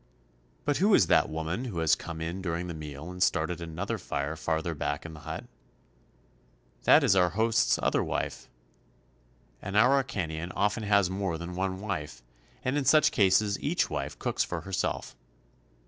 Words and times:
But 0.65 0.77
who 0.77 0.95
is 0.95 1.05
that 1.05 1.29
woman 1.29 1.65
who 1.65 1.77
has 1.77 1.93
come 1.93 2.21
in 2.21 2.41
during 2.41 2.65
the 2.65 2.73
meal 2.73 3.11
and 3.11 3.21
started 3.21 3.61
another 3.61 3.99
fire 3.99 4.35
farther 4.35 4.73
back 4.73 5.05
in 5.05 5.13
the 5.13 5.19
hut? 5.19 5.45
That 6.85 7.03
is 7.03 7.15
our 7.15 7.29
host's 7.29 7.77
other 7.83 8.03
wife. 8.03 8.49
An 9.61 9.75
Araucanian 9.75 10.51
often 10.55 10.81
has 10.81 11.11
more 11.11 11.37
than 11.37 11.53
one 11.53 11.79
wife, 11.81 12.23
and 12.65 12.79
in 12.79 12.85
such 12.85 13.11
cases 13.11 13.59
each 13.59 13.91
wife 13.91 14.17
cooks 14.17 14.43
for 14.43 14.61
her 14.61 14.73
self. 14.73 15.15